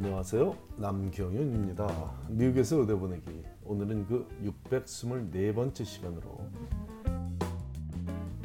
[0.00, 0.56] 안녕하세요.
[0.76, 2.28] 남경윤입니다.
[2.28, 3.42] 미국에서 의대 보내기.
[3.64, 4.28] 오늘은 그
[4.70, 6.38] 624번째 시간으로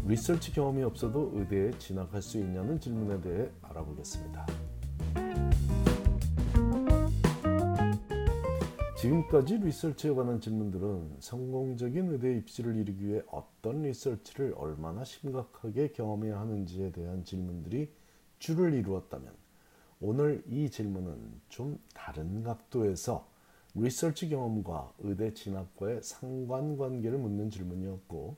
[0.04, 4.48] 리서치 경험이 없어도 의대에 진학할 수 있냐는 질문에 대해 알아보겠습니다.
[8.98, 16.92] 지금까지 리서치에 관한 질문들은 성공적인 의대 입시를 이루기 위해 어떤 리서치를 얼마나 심각하게 경험해야 하는지에
[16.92, 17.94] 대한 질문들이
[18.40, 19.43] 주를 이루었다면
[20.06, 23.26] 오늘 이 질문은 좀 다른 각도에서
[23.74, 28.36] 리서치 경험과 의대 진학과의 상관관계를 묻는 질문이었고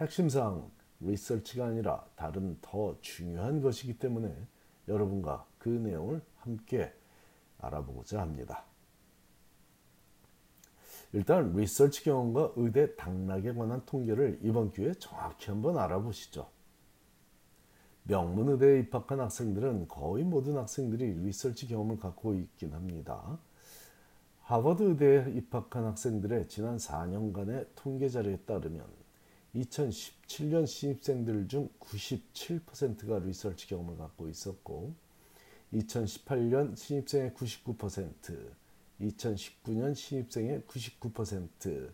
[0.00, 4.32] 핵심사항 리서치가 아니라 다른 더 중요한 것이기 때문에
[4.86, 6.94] 여러분과 그 내용을 함께
[7.58, 8.64] 알아보고자 합니다.
[11.12, 16.61] 일단 리서치 경험과 의대 당락에 관한 통계를 이번 기회에 정확히 한번 알아보시죠.
[18.04, 23.38] 명문의대에 입학한 학생들은 거의 모든 학생들이 리서치 경험을 갖고 있긴 합니다.
[24.42, 28.84] 하버드 의대에 입학한 학생들의 지난 4년간의 통계 자료에 따르면
[29.54, 34.94] 2017년 신입생들 중 97%가 리서치 경험을 갖고 있었고
[35.72, 38.50] 2018년 신입생의 99%,
[39.00, 41.92] 2019년 신입생의 99%,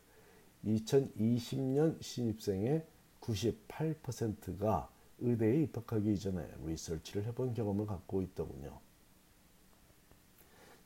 [0.65, 2.84] 2020년 신입생의
[3.20, 4.91] 98%가
[5.21, 8.79] 의대에 입학하기 이전에 리서치를 해본 경험을 갖고 있더군요.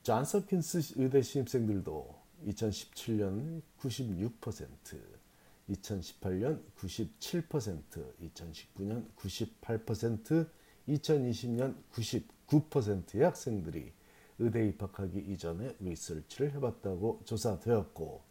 [0.01, 2.15] 존스 홉킨스 의대 신입생들도
[2.47, 4.67] 2017년 96%,
[5.69, 10.49] 2018년 97%, 2019년 98%,
[10.89, 13.93] 2020년 99%의 학생들이
[14.39, 18.21] 의대 입학하기 이전에 리서치를 해봤다고 조사되었고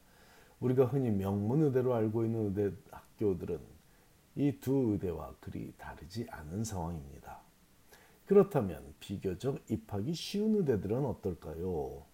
[0.60, 3.81] 우리가 흔히 명문 의대로 알고 있는 의대 학교들은
[4.34, 7.40] 이 두 의대와 그리 다르지 않은 상황입니다.
[8.26, 12.06] 그렇다면 비교적 입학이 쉬운 의대들은 어떨까요?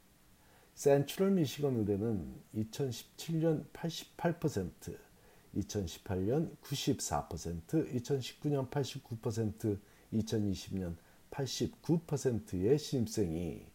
[0.75, 4.97] 센트럴 미시건 의대는 2017년 88%,
[5.57, 9.79] 2018년 94%, 2019년 89%,
[10.13, 10.97] 2020년
[11.31, 13.67] 89%의 신입생이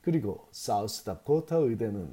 [0.00, 2.10] 그리고 사우스다코타 의대는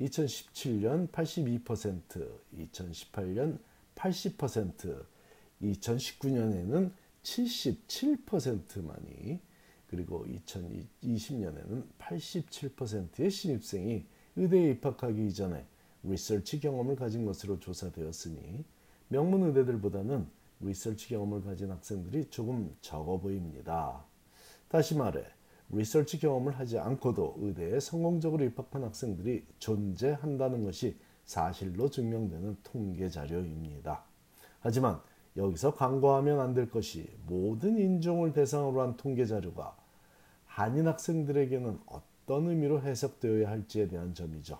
[0.00, 3.58] 2017년 82%, 2018년
[3.94, 5.06] 80%,
[5.62, 6.90] 2019년에는
[7.22, 9.40] 77%만이
[9.88, 14.04] 그리고 2020년에는 87%의 신입생이
[14.36, 15.64] 의대에 입학하기 이전에
[16.02, 18.64] 리서치 경험을 가진 것으로 조사되었으니
[19.08, 20.26] 명문 의대들보다는
[20.60, 24.04] 리서치 경험을 가진 학생들이 조금 적어 보입니다.
[24.68, 25.24] 다시 말해
[25.70, 34.04] 리서치 경험을 하지 않고도 의대에 성공적으로 입학한 학생들이 존재한다는 것이 사실로 증명되는 통계 자료입니다.
[34.60, 35.00] 하지만
[35.36, 39.76] 여기서 간과하면 안 될 것이 모든 인종을 대상으로 한 통계 자료가
[40.46, 44.58] 한인 학생들에게는 어떤 의미로 해석되어야 할지에 대한 점이죠.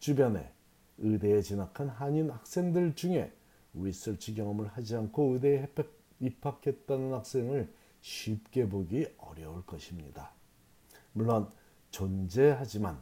[0.00, 0.52] 주변에
[0.98, 3.32] 의대에 진학한 한인 학생들 중에
[3.74, 5.68] 리서치 경험을 하지 않고 의대에
[6.20, 10.32] 입학했다는 학생을 쉽게 보기 어려울 것입니다.
[11.12, 11.48] 물론
[11.90, 12.98] 존재하지만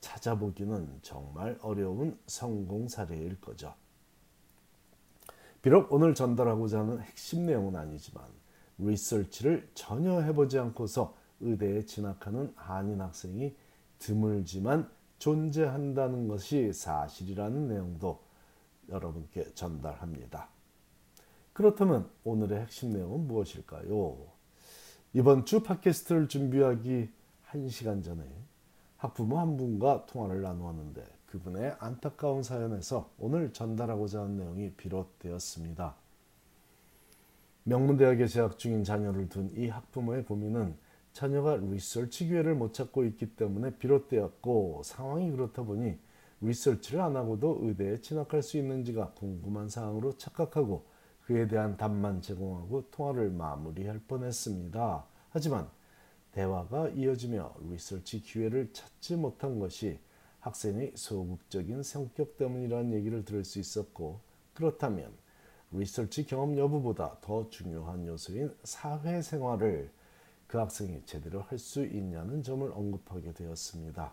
[0.00, 3.74] 찾아보기는 정말 어려운 성공 사례일 거죠.
[5.62, 8.24] 비록 오늘 전달하고자 하는 핵심 내용은 아니지만
[8.78, 13.54] 리서치를 전혀 해보지 않고서 의대에 진학하는 한인 학생이
[14.00, 18.24] 드물지만 존재한다는 것이 사실이라는 내용도
[18.88, 20.48] 여러분께 전달합니다.
[21.52, 24.16] 그렇다면 오늘의 핵심 내용은 무엇일까요?
[25.12, 27.08] 이번 주 팟캐스트를 준비하기
[27.50, 28.24] 1시간 전에
[28.96, 35.94] 학부모 한 분과 통화를 나누었는데 그분의 안타까운 사연에서 오늘 전달하고자 하는 내용이 비롯되었습니다.
[37.64, 40.76] 명문대학에 재학 중인 자녀를 둔 이 학부모의 고민은
[41.14, 45.98] 자녀가 리서치 기회를 못 찾고 있기 때문에 비롯되었고 상황이 그렇다 보니
[46.42, 50.84] 리서치를 안 하고도 의대에 진학할 수 있는지가 궁금한 사항으로 착각하고
[51.22, 55.06] 그에 대한 답만 제공하고 통화를 마무리할 뻔했습니다.
[55.30, 55.66] 하지만
[56.32, 59.98] 대화가 이어지며 리서치 기회를 찾지 못한 것이
[60.42, 64.20] 학생의 소극적인 성격 때문이라는 얘기를 들을 수 있었고
[64.54, 65.10] 그렇다면
[65.70, 69.90] 리서치 경험 여부보다 더 중요한 요소인 사회생활을
[70.46, 74.12] 그 학생이 제대로 할 수 있냐는 점을 언급하게 되었습니다.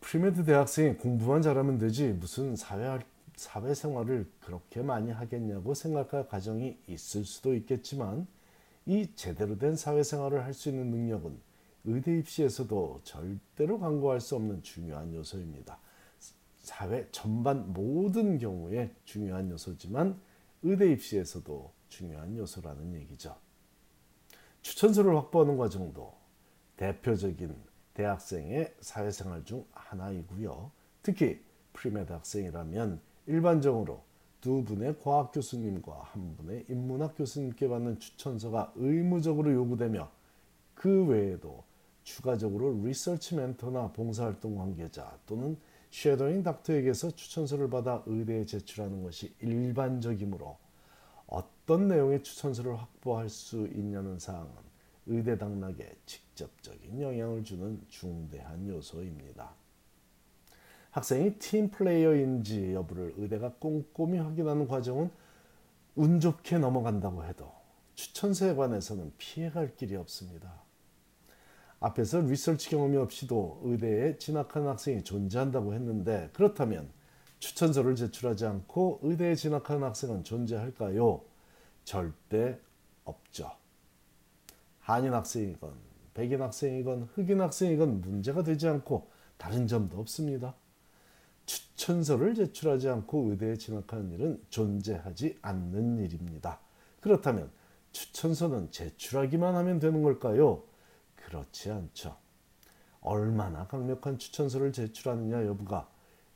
[0.00, 2.98] premed 대학생이 공부만 잘하면 되지 무슨 사회,
[3.36, 8.26] 사회생활을 그렇게 많이 하겠냐고 생각할 가정이 있을 수도 있겠지만
[8.86, 11.47] 이 제대로 된 사회생활을 할 수 있는 능력은
[11.84, 15.78] 의대 입시에서도 절대로 간과할 수 없는 중요한 요소입니다.
[16.58, 20.20] 사회 전반 모든 경우에 중요한 요소지만
[20.62, 23.36] 의대 입시에서도 중요한 요소라는 얘기죠.
[24.62, 26.14] 추천서를 확보하는 과정도
[26.76, 27.56] 대표적인
[27.94, 30.70] 대학생의 사회생활 중 하나이고요.
[31.02, 31.40] 특히
[31.72, 34.02] premed 학생이라면 일반적으로
[34.40, 40.10] 두 분의 과학 교수님과 한 분의 인문학 교수님께 받는 추천서가 의무적으로 요구되며
[40.78, 41.64] 그 외에도
[42.04, 45.56] 추가적으로 리서치 멘토나 봉사활동 관계자 또는
[45.90, 50.56] shadowing doctor에게서 추천서를 받아 의대에 제출하는 것이 일반적이므로
[51.26, 54.52] 어떤 내용의 추천서를 확보할 수 있냐는 사항은
[55.06, 59.50] 의대 당락에 직접적인 영향을 주는 중대한 요소입니다.
[60.92, 65.10] 학생이 팀 플레이어인지 여부를 의대가 꼼꼼히 확인하는 과정은
[65.96, 67.50] 운 좋게 넘어간다고 해도
[67.96, 70.67] 추천서에 관해서는 피해갈 길이 없습니다.
[71.80, 76.90] 앞에서 리서치 경험이 없이도 의대에 진학하는 학생이 존재한다고 했는데 그렇다면
[77.38, 81.22] 추천서를 제출하지 않고 의대에 진학하는 학생은 존재할까요?
[81.84, 82.58] 절대
[83.04, 83.52] 없죠.
[84.80, 85.72] 한인 학생이건
[86.14, 90.54] 백인 학생이건 흑인 학생이건 문제가 되지 않고 다른 점도 없습니다.
[91.46, 96.58] 추천서를 제출하지 않고 의대에 진학하는 일은 존재하지 않는 일입니다.
[97.00, 97.50] 그렇다면
[97.92, 100.64] 추천서는 제출하기만 하면 되는 걸까요?
[101.28, 102.16] 그렇지 않죠.
[103.02, 105.88] 얼마나 강력한 추천서를 제출하느냐 여부가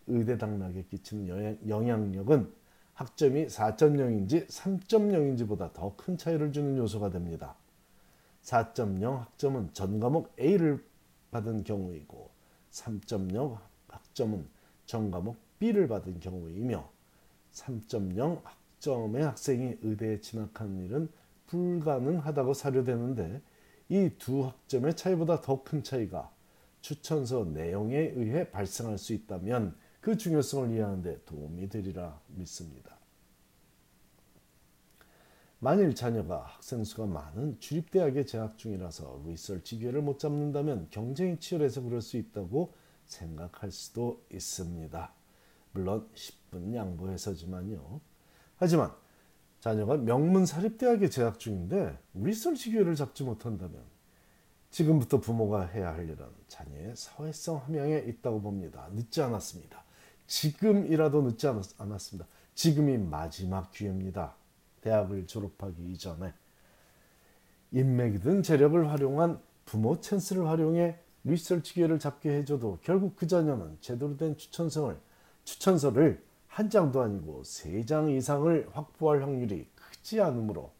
[0.07, 2.53] 의대 당락에 끼치는 영향력은
[2.93, 7.57] 학점이 4.0인지 3.0인지보다 더 큰 차이를 주는 요소가 됩니다.
[8.43, 10.85] 4.0 학점은 전 과목 A를
[11.31, 12.31] 받은 경우이고
[12.71, 13.59] 3.0
[13.89, 14.47] 학점은
[14.85, 16.91] 전 과목 B를 받은 경우이며
[17.53, 21.09] 3.0 학점의 학생이 의대에 진학하는 일은
[21.47, 23.41] 불가능하다고 사료되는데
[23.93, 26.33] 이 두 학점의 차이보다 더 큰 차이가
[26.81, 32.97] 추천서 내용에 의해 발생할 수 있다면 그 중요성을 이해하는 데 도움이 되리라 믿습니다.
[35.59, 42.01] 만일 자녀가 학생 수가 많은 주립대학에 재학 중이라서 리서치 기회를 못 잡는다면 경쟁이 치열해서 그럴
[42.01, 42.73] 수 있다고
[43.05, 45.13] 생각할 수도 있습니다.
[45.73, 48.01] 물론 10분 양보해서지만요.
[48.57, 48.93] 하지만
[49.63, 53.81] 자녀가 명문 사립대학에 재학 중인데 리서치 기회를 잡지 못한다면
[54.73, 58.89] 지금부터 부모가 해야 할 일은 자녀의 사회성 함양에 있다고 봅니다.
[58.93, 59.85] 늦지 않았습니다.
[60.27, 62.27] 지금이라도 늦지 않았 습니다.
[62.57, 64.35] 지금이 마지막 기회입니다.
[64.81, 66.35] 대학을 졸업하기 이전에
[67.71, 74.37] 인맥이든 재력을 활용한 부모 찬스를 활용해 리서치 기회를 잡게 해줘도 결국 그 자녀는 제대로 된
[74.37, 74.99] 추천서를
[75.45, 76.21] 추천서를
[76.53, 80.71] 한 장도 아니고 세 장 이상을 확보할 확률이 크지 않으므로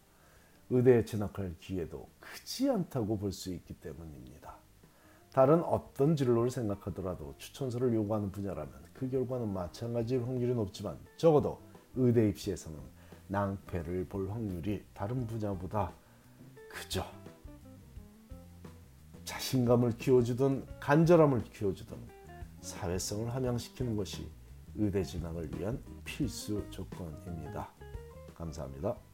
[0.69, 4.55] 의대에 진학할 기회도 크지 않다고 볼 수 있기 때문입니다.
[5.31, 11.59] 다른 어떤 진로를 생각하더라도 추천서를 요구하는 분야라면 그 결과는 마찬가지일 확률이 높지만 적어도
[11.95, 12.77] 의대 입시에서는
[13.29, 15.91] 낭패를 볼 확률이 다른 분야보다
[16.69, 17.03] 크죠.
[19.25, 21.97] 자신감을 키워주든 간절함을 키워주든
[22.61, 24.29] 사회성을 함양시키는 것이
[24.75, 27.69] 의대 진학을 위한 필수 조건입니다.
[28.35, 29.12] 감사합니다.